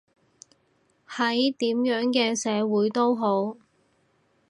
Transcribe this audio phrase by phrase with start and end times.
[1.07, 3.57] 喺點樣嘅社會都好